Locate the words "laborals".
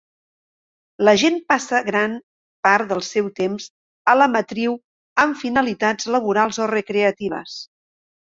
6.17-6.61